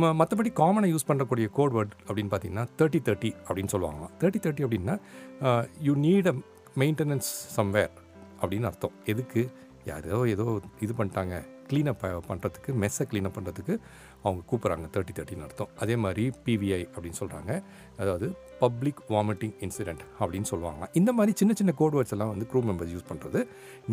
ம 0.00 0.10
மற்றபடி 0.20 0.50
காமனாக 0.60 0.92
யூஸ் 0.92 1.08
பண்ணக்கூடிய 1.10 1.48
கோட் 1.58 1.74
வேர்ட் 1.76 1.94
அப்படின்னு 2.08 2.32
பார்த்தீங்கன்னா 2.32 2.66
தேர்ட்டி 2.78 3.00
தேர்ட்டி 3.08 3.30
அப்படின்னு 3.46 3.72
சொல்லுவாங்க 3.74 4.08
தேர்ட்டி 4.20 4.40
தேர்ட்டி 4.46 4.66
அப்படின்னா 4.66 4.96
you 5.88 5.94
need 6.06 6.30
a 6.32 6.36
maintenance 6.82 7.30
somewhere 7.56 7.92
அப்படின்னு 8.42 8.68
அர்த்தம். 8.70 8.96
எதுக்கு? 9.12 9.42
யாரோ 9.90 10.18
ஏதோ 10.34 10.46
இது 10.84 10.92
பண்ணிட்டாங்க. 10.98 11.36
க்ளீனப் 11.68 12.02
பண்ணுறதுக்கு 12.30 12.70
மெஸ்ஸை 12.82 13.04
க்ளீனப் 13.10 13.36
பண்ணுறதுக்கு 13.36 13.74
அவங்க 14.24 14.42
கூப்பிட்றாங்க 14.50 14.86
தேர்ட்டி 14.94 15.14
தேர்ட்டின்னு 15.18 15.46
அர்த்தம். 15.48 15.70
அதே 15.82 15.94
மாதிரி 16.04 16.24
பிவிஐ 16.46 16.82
அப்படின்னு 16.94 17.18
சொல்கிறாங்க 17.22 17.50
அதாவது 18.02 18.26
பப்ளிக் 18.64 19.00
வாமிட்டிங் 19.14 19.54
இன்சிடெண்ட் 19.66 20.04
அப்படின்னு 20.20 20.48
சொல்லுவாங்க 20.52 20.84
இந்த 21.00 21.10
மாதிரி 21.18 21.34
சின்ன 21.40 21.54
சின்ன 21.60 21.74
கோட் 21.80 21.96
வேர்ட்ஸ் 21.98 22.14
எல்லாம் 22.16 22.32
வந்து 22.34 22.48
க்ரூ 22.52 22.62
மெம்பர்ஸ் 22.68 22.94
யூஸ் 22.96 23.08
பண்ணுறது 23.10 23.42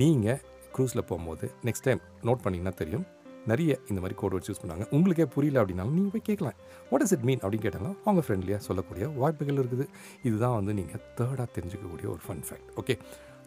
நீங்கள் 0.01 0.39
க்ரூஸில் 0.75 1.07
போகும்போது 1.09 1.45
நெக்ஸ்ட் 1.67 1.87
டைம் 1.87 2.01
நோட் 2.27 2.43
பண்ணிங்கன்னா 2.45 2.73
தெரியும். 2.81 3.05
நிறைய 3.51 3.71
இந்த 3.89 3.99
மாதிரி 4.01 4.15
கோட் 4.21 4.33
வேர்ட்ஸ் 4.33 4.49
யூஸ் 4.51 4.61
பண்ணாங்க. 4.63 4.85
உங்களுக்கே 4.95 5.25
புரியல 5.35 5.59
அப்படின்னாலும் 5.61 5.95
நீங்கள் 5.97 6.13
போய் 6.15 6.25
கேட்கலாம். 6.29 6.57
வாட் 6.89 7.03
இஸ் 7.05 7.13
இட் 7.15 7.25
மீன் 7.29 7.41
அப்படின்னு 7.43 7.65
கேட்டாலும் 7.65 7.95
அவங்க 8.05 8.21
ஃப்ரெண்ட்லியாக 8.25 8.61
சொல்லக்கூடிய 8.67 9.05
வாய்ப்புகள் 9.21 9.59
இருக்குது. 9.61 9.85
இதுதான் 10.27 10.55
வந்து 10.59 10.73
நீங்கள் 10.79 11.01
தேர்டாக 11.19 11.47
தெரிஞ்சுக்கக்கூடிய 11.55 12.07
ஒரு 12.15 12.21
ஃபன் 12.25 12.43
ஃபேக்ட் 12.49 12.69
ஓகே 12.81 12.95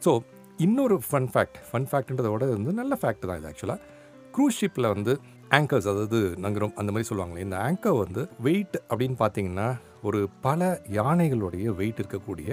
ஸோ 0.06 0.12
இன்னொரு 0.66 0.96
ஃபன் 1.08 1.28
ஃபேக்ட் 1.34 1.58
ஃபன் 1.68 1.86
ஃபேக்ட்ன்றதோட 1.90 2.48
வந்து 2.56 2.72
நல்ல 2.80 2.98
ஃபேக்ட் 3.02 3.24
தான் 3.30 3.38
இது 3.40 3.48
ஆக்சுவலாக 3.52 3.80
க்ரூஸ் 4.34 4.58
ஷிப்பில் 4.60 4.88
வந்து 4.92 5.12
ஆங்கர்ஸ் 5.54 5.88
அதாவது 5.90 6.18
நங்கரம் 6.44 6.74
அந்த 6.80 6.90
மாதிரி 6.92 7.08
சொல்லுவாங்களே 7.08 7.44
இந்த 7.46 7.56
ஆங்கர் 7.66 7.98
வந்து 8.04 8.22
வெயிட் 8.46 8.76
அப்படின்னு 8.90 9.16
பார்த்தீங்கன்னா 9.22 9.66
ஒரு 10.08 10.20
பல 10.46 10.60
யானைகளுடைய 10.98 11.74
வெயிட் 11.80 12.00
இருக்கக்கூடிய 12.02 12.48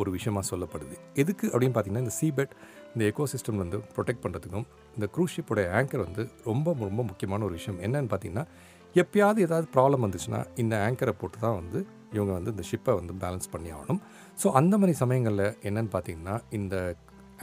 ஒரு 0.00 0.10
விஷயமாக 0.16 0.44
சொல்லப்படுது. 0.50 0.94
எதுக்கு 1.22 1.46
அப்படின்னு 1.52 1.74
பார்த்தீங்கன்னா 1.74 2.04
இந்த 2.06 2.14
சீபெட் 2.20 2.52
இந்த 2.94 3.02
எக்கோசிஸ்டம் 3.10 3.62
வந்து 3.62 3.78
ப்ரொடெக்ட் 3.94 4.22
பண்ணுறதுக்கும் 4.24 4.66
இந்த 4.96 5.08
க்ரூஸ் 5.14 5.38
ஆங்கர் 5.80 6.04
வந்து 6.06 6.24
ரொம்ப 6.50 6.74
ரொம்ப 6.88 7.02
முக்கியமான 7.10 7.44
ஒரு 7.44 7.54
விஷயம். 7.60 7.80
என்னன்னு 7.86 8.10
பார்த்தீங்கன்னா 8.12 8.46
எப்பயாவது 8.94 9.40
ஏதாவது 9.46 9.66
ப்ராப்ளம் 9.76 10.04
வந்துச்சுன்னா 10.06 10.40
இந்த 10.56 10.74
ஆங்கரை 10.86 11.14
போட்டு 11.20 11.38
தான் 11.38 11.58
வந்து 11.60 11.78
இவங்க 12.16 12.32
வந்து 12.38 12.50
இந்த 12.50 12.64
ஷிப்பை 12.70 12.94
வந்து 13.00 13.14
பேலன்ஸ் 13.22 13.48
பண்ணி 13.52 13.70
ஆகணும். 13.76 14.00
ஸோ 14.42 14.48
அந்த 14.60 14.74
மாதிரி 14.78 14.94
சமயங்களில் 15.02 15.46
என்னென்னு 15.68 15.92
பார்த்தீங்கன்னா 15.94 16.36
இந்த 16.58 16.76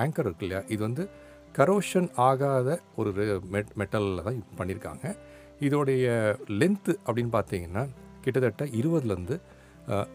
ஆங்கர் 0.04 0.28
இருக்கு 0.28 0.46
இல்லையா 0.46 0.62
இது 0.74 0.82
வந்து 0.88 1.04
கரோஷன் 1.56 2.10
ஆகாத 2.16 2.80
ஒரு 2.96 3.12
மெட் 3.50 3.74
மெட்டலில் 3.78 4.24
தான் 4.24 4.44
பண்ணியிருக்காங்க 4.58 5.16
இதோடைய 5.62 6.06
லென்த்து 6.50 7.00
அப்படின்னு 7.08 7.32
பார்த்தீங்கன்னா 7.32 7.88
கிட்டத்தட்ட 8.22 8.66
இருபதுலேருந்து 8.66 9.40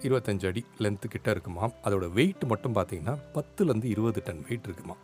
இருபத்தஞ்சு 0.03 0.47
அடி 0.47 0.65
லென்த்து 0.79 1.09
கிட்ட 1.09 1.31
இருக்குமா 1.31 1.71
அதோட 1.85 2.13
வெயிட் 2.13 2.45
மட்டும் 2.45 2.75
பார்த்தீங்கன்னா 2.75 3.19
பத்துலேருந்து 3.35 3.85
இருபது 3.85 4.23
டன் 4.27 4.45
வெயிட் 4.49 4.65
இருக்குமா 4.65 4.97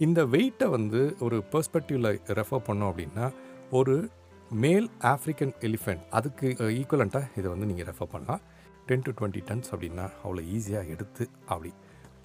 இந்த 0.00 0.24
வெயிட்டை 0.24 0.66
வந்து 0.68 1.16
ஒரு 1.20 1.44
பெர்ஸ்பெக்டிவில் 1.52 2.10
ரெஃபர் 2.28 2.66
பண்ணோம் 2.68 2.90
அப்படின்னா 2.90 3.26
ஒரு 3.70 4.08
மேல் 4.52 4.90
ஆஃப்ரிக்கன் 5.02 5.52
எலிஃபெண்ட் 5.60 6.04
அதுக்கு 6.10 6.48
ஈக்குவலண்ட்டாக 6.50 7.26
இதை 7.36 7.50
வந்து 7.50 7.66
நீங்கள் 7.66 7.86
ரெஃபர் 7.86 8.12
பண்ணலாம். 8.12 8.42
டென் 8.86 9.02
டு 9.02 9.10
டுவெண்ட்டி 9.10 9.42
டன்ஸ் 9.48 9.70
அப்படின்னா 9.72 10.10
அவ்வளோ 10.24 10.42
ஈஸியாக 10.56 10.86
எடுத்து 10.88 11.28
அப்படி 11.46 11.72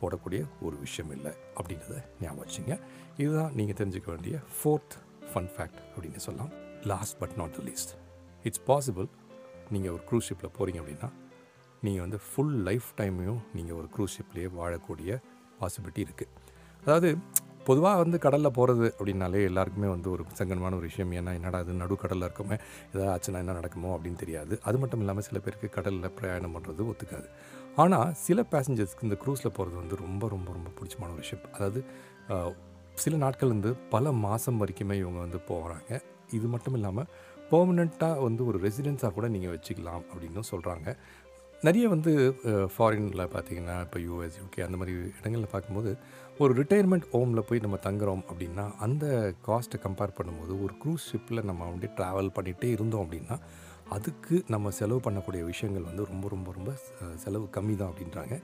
போடக்கூடிய 0.02 0.42
ஒரு 0.68 0.76
விஷயம் 0.86 1.12
இல்லை 1.18 1.32
அப்படின்றத 1.58 1.96
ஞாபகம் 2.22 2.44
வச்சுங்க. 2.44 2.76
இதுதான் 3.24 3.54
நீங்கள் 3.60 3.78
தெரிஞ்சுக்க 3.82 4.10
வேண்டிய 4.14 4.36
ஃபோர்த் 4.56 4.96
ஃபன் 5.32 5.52
ஃபேக்ட் 5.56 5.82
அப்படின்னு 5.94 6.24
சொல்லலாம். 6.28 6.54
Last 6.92 7.18
but 7.22 7.36
not 7.42 7.60
least 7.68 7.94
it's 8.48 8.64
possible 8.72 9.08
நீங்கள் 9.76 9.94
ஒரு 9.96 10.04
க்ரூஸ் 10.10 10.28
ஷிப்பில் 10.30 10.56
போகிறீங்க 10.58 10.82
அப்படின்னா 10.84 11.10
நீங்கள் 11.86 12.04
வந்து 12.06 12.20
ஃபுல் 12.28 12.58
லைஃப் 12.68 12.90
டைமையும் 13.00 13.42
நீங்கள் 13.58 13.78
ஒரு 13.80 13.88
க்ரூஸ் 13.96 14.18
ஷிப்லேயே 14.18 14.50
வாழக்கூடிய 14.60 15.22
பாசிபிலிட்டி 15.62 16.02
இருக்குது 16.08 16.32
அதாவது 16.82 17.10
பொதுவாக 17.68 17.98
வந்து 18.04 18.18
கடலில் 18.24 18.56
போகிறது 18.56 18.86
அப்படின்னாலே 18.98 19.42
எல்லாருக்குமே 19.50 19.88
வந்து 19.88 20.08
ஒரு 20.14 20.24
சங்கடமான 20.40 20.78
ஒரு 20.80 20.88
விஷயம். 20.90 21.12
ஏன்னா 21.20 21.34
என்னடா 21.40 21.60
அது 21.64 21.74
நடுக்கடலில் 21.82 22.26
இருக்கோமே 22.28 22.58
ஏதாவது 22.94 23.12
ஆச்சுன்னா 23.14 23.42
என்ன 23.44 23.56
நடக்குமோ 23.60 23.92
அப்படின்னு 23.98 24.20
தெரியாது. 24.24 24.54
அது 24.64 24.78
மட்டும் 24.78 25.02
இல்லாமல் 25.04 25.26
சில 25.28 25.40
பேருக்கு 25.46 25.70
கடலில் 25.70 26.16
பிரயாணம் 26.18 26.56
பண்ணுறது 26.56 26.82
ஒத்துக்காது. 26.92 27.28
ஆனால் 27.77 28.13
சில 28.18 28.39
பேசஞ்சர்ஸ்க்கு 28.51 29.03
இந்த 29.03 29.18
க்ரூஸில் 29.24 29.56
போகிறது 29.56 29.75
வந்து 29.75 29.96
ரொம்ப 29.96 30.27
ரொம்ப 30.27 30.50
ரொம்ப 30.53 30.70
பிடிச்சமான 30.77 31.13
ஒரு 31.13 31.25
ஷிப் 31.30 31.48
அதாவது 31.53 31.80
சில 32.96 33.15
நாட்கள் 33.15 33.50
வந்து 33.50 33.70
பல 33.89 34.12
மாதம் 34.20 34.60
வரைக்குமே 34.62 34.96
இவங்க 34.96 35.20
வந்து 35.20 35.39
போகிறாங்க 35.48 35.92
இது 36.34 36.48
மட்டும் 36.48 36.75
இல்லாமல் 36.75 37.08
பர்மனெண்ட்டாக 37.51 38.22
வந்து 38.22 38.42
ஒரு 38.46 38.58
ரெசிடென்ஸாக 38.63 39.12
கூட 39.13 39.27
நீங்கள் 39.27 39.53
வச்சுக்கலாம் 39.53 40.03
அப்படின்னு 40.12 40.44
சொல்கிறாங்க 40.51 40.88
நிறைய 41.62 41.86
வந்து 41.88 42.12
ஃபாரினில் 42.74 43.24
பார்த்தீங்கன்னா 43.34 43.75
இப்போ 43.82 44.00
யூஎஸ் 44.00 44.38
யூகே 44.39 44.63
அந்த 44.63 44.77
மாதிரி 44.77 44.94
இடங்களில் 45.20 45.51
பார்க்கும்போது 45.51 45.92
ஒரு 46.39 46.51
ரிட்டையர்மெண்ட் 46.53 47.06
ஹோமில் 47.12 47.46
போய் 47.48 47.60
நம்ம 47.60 47.77
தங்குறோம் 47.84 48.24
அப்படின்னா 48.30 48.65
அந்த 48.77 49.06
காஸ்ட்டை 49.48 49.80
கம்பேர் 49.84 50.15
பண்ணும்போது 50.18 50.53
ஒரு 50.63 50.74
க்ரூஸ் 50.84 51.06
ஷிப்பில் 51.12 51.46
நம்ம 51.46 51.70
வந்து 51.70 51.89
ட்ராவல் 51.98 52.34
பண்ணிகிட்டே 52.36 52.70
இருந்தோம் 52.74 53.03
அப்படின்னா 53.06 53.38
அதுக்கு 53.90 54.44
நம்ம 54.48 54.70
செலவு 54.70 55.00
பண்ணக்கூடிய 55.00 55.46
விஷயங்கள் 55.46 55.84
வந்து 55.84 56.06
ரொம்ப 56.06 56.28
ரொம்ப 56.28 56.52
ரொம்ப 56.52 56.72
செலவு 57.16 57.50
கம்மி 57.56 57.75
தான் 57.75 57.92
அப்படின்றாங்க. 57.92 58.42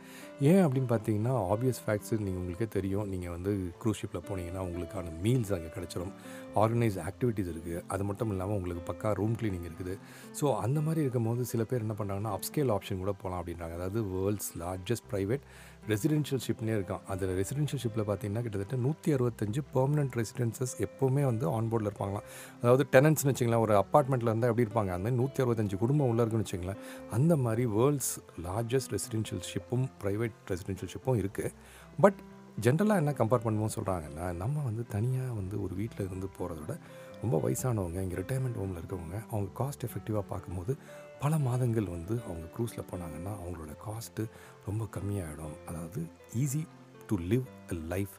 ஏன் 0.48 0.62
அப்படின்னு 0.66 0.90
பார்த்தீங்கன்னா 0.92 1.32
ஆப்வியஸ் 1.54 1.82
ஃபேக்ட்ஸு 1.86 2.18
நீங்கள் 2.26 2.42
உங்களுக்கே 2.42 2.68
தெரியும். 2.76 3.08
நீங்கள் 3.14 3.34
வந்து 3.36 3.52
க்ரூஸ் 3.82 4.00
ஷிப்பில் 4.02 4.26
போனீங்கன்னா 4.28 4.62
உங்களுக்கான 4.68 5.12
மீல்ஸ் 5.24 5.52
அங்கே 5.56 5.72
கிடச்சிரும். 5.78 6.14
ஆர்கனைஸ் 6.62 6.98
ஆக்டிவிட்டீஸ் 7.10 7.50
இருக்குது 7.54 7.82
அது 7.94 8.04
மட்டும் 8.10 8.32
இல்லாமல் 8.34 8.58
உங்களுக்கு 8.60 8.84
பக்கா 8.92 9.10
ரூம் 9.20 9.36
க்ளீனிங் 9.40 9.66
இருக்குது. 9.70 9.96
ஸோ 10.40 10.46
அந்த 10.66 10.80
மாதிரி 10.86 11.04
இருக்கும்போது 11.06 11.44
சில 11.52 11.64
பேர் 11.72 11.84
என்ன 11.86 11.96
பண்ணுறாங்கன்னா 12.02 12.36
அப்ஸ்கேல் 12.38 12.72
ஆப்ஷன் 12.76 13.02
கூட 13.04 13.14
போகலாம் 13.24 13.42
அப்படின்றாங்க. 13.42 13.76
அதாவது 13.80 14.02
வேர்ல்ட்ஸ் 14.14 14.52
லார்ஜஸ்ட் 14.64 15.08
ப்ரைவேட் 15.14 15.44
ரெசிடென்ஷியல் 15.92 16.42
ஷிப்னே 16.46 16.74
இருக்கான். 16.78 17.04
அதில் 17.12 17.36
ரெசிடென்ஷியல் 17.42 17.82
ஷிப்பில் 17.84 18.06
பார்த்தீங்கன்னா 18.10 18.42
கிட்டத்தட்ட 18.46 18.78
நூற்றி 18.86 19.10
அறுபத்தஞ்சு 19.18 19.62
பெர்மனன்ட் 19.76 20.16
ரெசிடென்சஸ் 20.20 20.74
எப்போவுமே 20.86 21.24
வந்து 21.30 21.46
ஆன்போர்டில் 21.58 21.90
இருப்பாங்களாம். 21.90 22.26
அதாவது 22.62 22.86
டெனன்ட்ஸ்னு 22.96 23.32
வச்சிங்களேன் 23.32 23.64
ஒரு 23.68 23.76
அப்பார்ட்மெண்ட்டில் 23.84 24.32
இருந்தால் 24.32 24.52
எப்படி 24.54 24.66
இருப்பாங்க? 24.68 24.92
அந்த 24.96 25.06
மாதிரி 25.08 25.20
நூற்றி 25.22 25.42
அறுபத்தஞ்சு 25.44 25.80
குடும்பம் 25.84 26.10
உள்ள 26.12 26.22
இருக்குன்னு 26.24 26.48
வச்சிங்களேன் 26.48 26.82
அந்த 27.20 27.36
மாதிரி 27.46 27.66
வேர்ல்ட்ஸ் 27.78 28.14
லார்ஜஸ்ட் 28.48 28.94
ரெசிடென்ஷியல் 28.98 29.44
ஷிப்பும் 29.52 29.88
ப்ரைவேட் 30.04 30.29
ப்ரைவேட் 30.30 30.52
ரெசிடென்ஷியல்ஷிப்பும் 30.52 31.20
இருக்குது 31.22 31.52
பட் 32.00 32.20
ஜென்ரலாக 32.62 32.98
என்ன 32.98 33.12
கம்பேர் 33.12 33.44
பண்ணுவோம் 33.44 33.76
சொல்கிறாங்கன்னா 33.76 34.26
நம்ம 34.36 34.64
வந்து 34.64 34.84
தனியாக 34.88 35.34
வந்து 35.34 35.56
ஒரு 35.62 35.74
வீட்டில் 35.76 36.06
இருந்து 36.06 36.28
போகிறத 36.40 36.60
விட 36.60 36.74
ரொம்ப 37.22 37.36
வயசானவங்க 37.38 38.00
இங்கே 38.02 38.16
ரிட்டையர்மெண்ட் 38.16 38.58
ஹோமில் 38.58 38.80
இருக்கவங்க 38.82 39.18
அவங்க 39.32 39.50
காஸ்ட் 39.64 39.86
எஃபெக்டிவாக 39.86 40.26
பார்க்கும்போது 40.30 40.78
பல 41.20 41.38
மாதங்கள் 41.38 41.88
வந்து 41.90 42.16
அவங்க 42.28 42.48
க்ரூஸில் 42.58 42.90
போனாங்கன்னா 42.92 43.34
அவங்களோட 43.40 43.74
காஸ்ட்டு 43.86 44.26
ரொம்ப 44.66 44.88
கம்மியாகிடும் 44.92 45.56
அதாவது 45.68 46.02
easy 46.36 46.64
to 47.08 47.18
live 47.18 47.46
a 47.68 47.78
life 47.88 48.16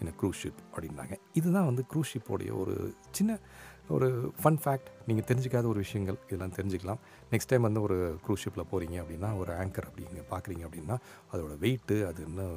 in 0.00 0.08
a 0.08 0.14
cruise 0.20 0.40
ship 0.42 0.60
அப்படின்னாங்க 0.72 1.14
இதுதான் 1.32 1.64
வந்து 1.64 1.84
க்ரூஸ் 1.94 2.12
ஷிப்போடைய 2.12 2.52
ஒரு 2.60 2.94
சின்ன 3.10 3.38
ஒரு 3.90 4.32
ஃபன் 4.42 4.58
ஃபேக்ட் 4.64 4.88
நீங்கள் 5.06 5.24
தெரிஞ்சிக்காத 5.24 5.64
ஒரு 5.66 5.78
விஷயங்கள் 5.78 6.16
இதெல்லாம் 6.26 6.52
தெரிஞ்சுக்கலாம். 6.52 7.00
நெக்ஸ்ட் 7.30 7.48
டைம் 7.48 7.62
வந்து 7.62 7.82
ஒரு 7.82 8.18
க்ரூஸ் 8.28 8.42
ஷிப்பில் 8.44 8.64
போகிறீங்க 8.72 9.02
அப்படின்னா 9.02 9.36
ஒரு 9.36 9.52
ஆங்கர் 9.52 9.86
அப்படிங்க 9.86 10.22
பார்க்குறீங்க 10.30 10.66
அப்படின்னா 10.66 10.96
அதோட 11.32 11.52
வெயிட்டு 11.60 12.06
அது 12.06 12.24
இன்னும் 12.26 12.56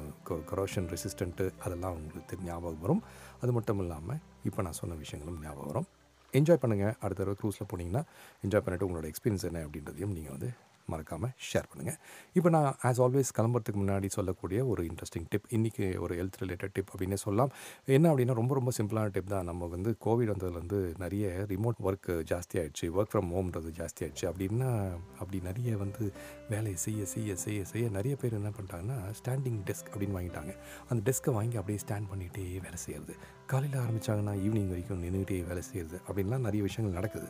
கரோஷன் 0.50 0.88
ரெசிஸ்டண்ட்டு 0.88 1.52
அதெல்லாம் 1.58 1.94
உங்களுக்கு 1.94 2.36
தெரி- 2.36 2.44
ஞாபகம் 2.44 2.80
வரும். 2.80 3.02
அது 3.40 3.52
மட்டும் 3.52 3.78
இல்லாமல் 3.78 4.18
இப்போ 4.44 4.62
நான் 4.62 4.72
சொன்ன 4.72 4.94
விஷயங்களும் 4.94 5.42
ஞாபகம் 5.42 5.66
வரும். 5.66 5.86
என்ஜாய் 6.32 6.62
பண்ணுங்கள் 6.62 6.94
அடுத்த 7.00 7.24
தடவை 7.24 7.36
க்ரூஸில் 7.42 7.68
போனீங்கன்னா 7.72 8.02
என்ஜாய் 8.44 8.64
பண்ணிவிட்டு 8.66 8.88
உங்களோட 8.88 9.10
எக்ஸ்பீரியன்ஸ் 9.10 9.44
என்ன 9.44 9.64
அப்படின்றதையும் 9.64 10.14
நீங்கள் 10.14 10.30
வந்து 10.30 10.50
மறக்காமல் 10.86 11.32
ஷேர் 11.48 11.68
பண்ணுங்கள் 11.72 11.98
இப்போ 12.32 12.48
நான் 12.48 12.68
ஆஸ் 12.82 13.00
ஆல்வேஸ் 13.04 13.32
கிளம்புறதுக்கு 13.38 13.80
முன்னாடி 13.82 14.08
சொல்லக்கூடிய 14.08 14.66
ஒரு 14.66 14.82
இன்ட்ரெஸ்டிங் 14.84 15.26
டிப் 15.28 15.48
இன்றைக்கி 15.50 15.98
ஒரு 15.98 16.14
ஹெல்த் 16.20 16.38
ரிலேட்டட் 16.42 16.72
டிப் 16.72 16.90
அப்படின்னு 16.94 17.18
சொல்லலாம். 17.24 17.50
என்ன 17.84 18.14
அப்படின்னா 18.14 18.34
ரொம்ப 18.40 18.54
ரொம்ப 18.54 18.72
சிம்பிளான 18.78 19.10
டிப் 19.10 19.32
தான். 19.34 19.44
நம்ம 19.44 19.66
வந்து 19.66 19.96
கோவிட் 20.04 20.32
வந்ததுலேருந்து 20.34 20.80
நிறைய 21.04 21.46
ரிமோட் 21.52 21.80
ஒர்க் 21.88 22.10
ஜாஸ்தி 22.32 22.58
ஆகிடுச்சு 22.60 22.88
ஒர்க் 22.96 23.12
ஃப்ரம் 23.14 23.30
ஹோம்ன்றது 23.36 23.72
ஜாஸ்தி 23.80 24.02
ஆகிடுச்சு 24.04 24.26
அப்படின்னா 24.30 24.70
அப்படி 25.18 25.40
நிறைய 25.40 25.76
வந்து 25.76 26.12
வேலையை 26.48 26.76
செய்ய 26.86 27.04
செய்ய 27.14 27.36
செய்ய 27.36 27.64
செய்ய 27.64 27.88
நிறைய 27.88 28.16
பேர் 28.16 28.38
என்ன 28.40 28.52
பண்ணிட்டாங்கன்னா 28.56 28.98
ஸ்டாண்டிங் 29.20 29.60
டெஸ்க் 29.70 29.90
அப்படின்னு 29.94 30.18
வாங்கிட்டாங்க. 30.18 30.54
அந்த 30.88 31.00
டெஸ்க்கை 31.10 31.32
வாங்கி 31.38 31.56
அப்படியே 31.56 31.80
ஸ்டாண்ட் 31.86 32.10
பண்ணிகிட்டே 32.12 32.44
வேலை 32.66 32.80
செய்கிறது 32.86 33.14
காலையில் 33.46 33.80
ஆரம்பித்தாங்கன்னா 33.80 34.34
ஈவினிங் 34.46 34.70
வரைக்கும் 34.72 35.02
நின்றுக்கிட்டே 35.04 35.38
வேலை 35.46 35.62
செய்கிறது 35.62 35.96
அப்படின்லாம் 36.08 36.46
நிறைய 36.48 36.62
விஷயங்கள் 36.68 36.98
நடக்குது. 36.98 37.28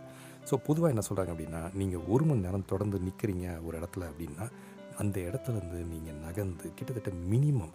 ஸோ 0.50 0.54
பொதுவாக 0.66 0.92
என்ன 0.94 1.04
சொல்கிறாங்க 1.08 1.32
அப்படின்னா 1.34 1.62
நீங்கள் 1.80 2.06
ஒரு 2.14 2.24
மணி 2.24 2.46
நேரம் 2.46 2.70
தொடர்ந்து 2.72 3.00
நிற்கிறீங்க 3.08 3.46
ஒரு 3.66 3.74
இடத்துல 3.80 4.08
அப்படின்னா 4.12 4.46
அந்த 5.02 5.16
இடத்துலேருந்து 5.28 5.78
நீங்கள் 5.92 6.18
நகர்ந்து 6.24 6.66
கிட்டத்தட்ட 6.78 7.10
மினிமம் 7.30 7.72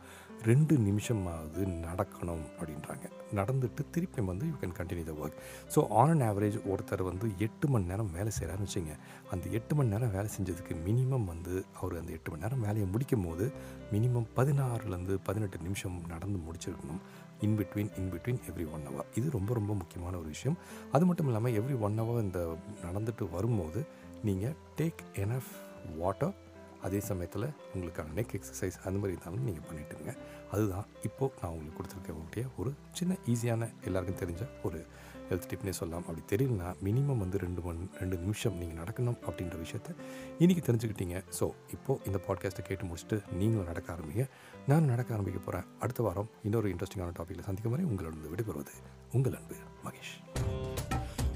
ரெண்டு 0.50 0.74
நிமிஷமாவது 0.78 1.62
நடக்கணும் 1.86 2.44
அப்படின்றாங்க. 2.60 3.06
நடந்துட்டு 3.40 3.82
திருப்பி 3.96 4.22
வந்து 4.30 4.46
you 4.50 4.56
can 4.62 4.76
continue 4.78 5.06
the 5.10 5.14
work 5.24 5.40
so 5.74 5.80
on 6.02 6.12
an 6.14 6.24
average 6.28 6.58
ஒருத்தர் 6.72 7.04
வந்து 7.10 7.26
எட்டு 7.46 7.68
மணி 7.68 7.90
நேரம் 7.92 8.12
வேலை 8.18 8.32
செய்கிறாருன்னு 8.38 8.70
வச்சுங்க 8.70 8.94
அந்த 9.32 9.46
எட்டு 9.58 9.76
மணி 9.76 9.94
நேரம் 9.94 10.14
வேலை 10.16 10.30
செஞ்சதுக்கு 10.36 10.76
மினிமம் 10.88 11.26
வந்து 11.26 11.56
அவர் 11.80 12.00
அந்த 12.02 12.12
எட்டு 12.18 12.32
மணி 12.32 12.44
நேரம் 12.46 12.64
வேலையை 12.68 12.88
முடிக்கும் 12.94 13.26
போது 13.28 13.48
மினிமம் 13.94 14.30
பதினாறுலேருந்து 14.36 15.18
பதினெட்டு 15.24 15.60
நிமிஷம் 15.68 16.00
நடந்து 16.14 16.40
முடிச்சிருக்கணும். 16.48 17.02
In 17.42 17.58
between 17.58 17.92
in 17.98 18.12
between 18.14 18.40
every 18.50 18.66
one 18.72 18.86
hour 18.88 19.10
இது 19.16 19.30
ரொம்ப 19.32 19.54
ரொம்ப 19.54 19.74
முக்கியமான 19.74 20.18
ஒரு 20.18 20.28
விஷயம். 20.28 20.58
அது 20.92 21.06
மட்டும் 21.06 21.26
இல்லாமல் 21.26 21.56
எவ்ரி 21.62 21.80
ஒன் 21.80 22.00
ஹவர் 22.00 22.22
இந்த 22.22 22.56
நடந்துட்டு 22.84 23.30
வரும்போது 23.32 23.82
நீங்கள் 24.24 24.56
டேக் 24.78 25.02
எனஃப் 25.16 25.52
வாட்டர் 25.98 26.34
அதே 26.82 27.00
சமயத்தில் 27.00 27.48
உங்களுக்கான 27.76 28.14
நெக் 28.16 28.36
எக்ஸசைஸ் 28.38 28.78
அந்த 28.86 28.98
மாதிரி 29.00 29.16
இருந்தாலும் 29.16 29.44
நீங்கள் 29.44 29.68
பண்ணிட்டுருங்க. 29.70 30.14
அதுதான் 30.52 30.86
இப்போது 31.04 31.34
நான் 31.42 31.52
உங்களுக்கு 31.52 31.80
கொடுத்துருக்கக்கூடிய 31.82 32.46
ஒரு 32.58 32.74
சின்ன 32.92 33.18
ஈஸியான 33.28 33.70
எல்லாருக்கும் 33.84 34.22
தெரிஞ்ச 34.24 34.46
ஒரு 34.64 34.86
ஹெல்த் 35.30 35.50
டிப்னே 35.52 35.74
சொல்லலாம். 35.80 36.06
அப்படி 36.10 36.22
தெரியலனா 36.32 36.70
மினிமம் 36.86 37.22
வந்து 37.24 37.38
ரெண்டு 37.46 37.62
மண் 37.68 37.82
ரெண்டு 38.02 38.18
நிமிஷம் 38.26 38.58
நீங்கள் 38.62 38.80
நடக்கணும் 38.84 39.20
அப்படின்ற 39.30 39.58
விஷயத்த 39.66 39.96
இன்றைக்கி 40.44 40.64
தெரிஞ்சுக்கிட்டீங்க. 40.68 41.18
ஸோ 41.40 41.48
இப்போது 41.76 42.02
இந்த 42.10 42.20
பாட்காஸ்ட்டை 42.28 42.64
கேட்டு 42.70 42.88
முடிச்சுட்டு 42.90 43.18
நீங்களும் 43.42 43.70
நடக்க 43.72 43.94
ஆரம்பிங்க. 43.96 44.26
நானும் 44.68 44.92
நடக்க 44.94 45.14
ஆரம்பிக்க 45.14 45.40
போகிறேன் 45.40 45.68
அடுத்த 45.80 46.04
வாரம் 46.04 46.30
இன்னொரு 46.44 46.70
இன்ட்ரெஸ்டிங்கான 46.74 47.14
டாப்பிக்கில் 47.20 47.48
சந்திக்கும் 47.50 47.76
வரை 47.76 47.86
உங்களிடம் 47.92 48.36
விடுபெறுவது 48.36 48.76
உங்கள் 49.12 49.38
அன்பு 49.42 49.58
மகேஷ். 49.88 50.16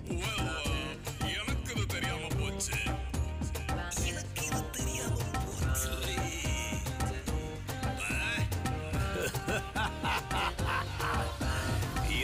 இது 0.10 0.32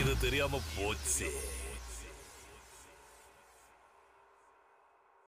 இது 0.00 0.12
தெரியாம 0.24 0.58
போச்சு. 0.76 1.26